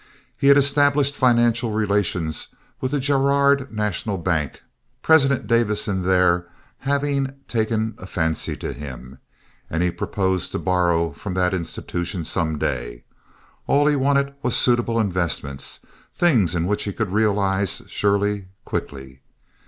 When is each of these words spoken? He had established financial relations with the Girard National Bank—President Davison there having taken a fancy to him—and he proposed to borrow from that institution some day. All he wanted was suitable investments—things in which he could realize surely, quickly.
He 0.35 0.47
had 0.47 0.57
established 0.57 1.15
financial 1.15 1.73
relations 1.73 2.47
with 2.79 2.89
the 2.89 2.99
Girard 2.99 3.71
National 3.71 4.17
Bank—President 4.17 5.45
Davison 5.45 6.01
there 6.01 6.47
having 6.79 7.35
taken 7.47 7.93
a 7.99 8.07
fancy 8.07 8.57
to 8.57 8.73
him—and 8.73 9.83
he 9.83 9.91
proposed 9.91 10.53
to 10.53 10.57
borrow 10.57 11.11
from 11.11 11.35
that 11.35 11.53
institution 11.53 12.23
some 12.23 12.57
day. 12.57 13.03
All 13.67 13.85
he 13.85 13.95
wanted 13.95 14.33
was 14.41 14.55
suitable 14.57 14.99
investments—things 14.99 16.55
in 16.55 16.65
which 16.65 16.85
he 16.85 16.93
could 16.93 17.11
realize 17.11 17.83
surely, 17.85 18.47
quickly. 18.65 19.21